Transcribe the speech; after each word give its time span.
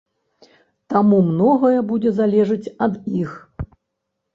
Таму 0.93 1.19
многае 1.29 1.77
будзе 1.93 2.17
залежаць 2.23 2.71
ад 2.87 2.93
іх. 3.23 3.41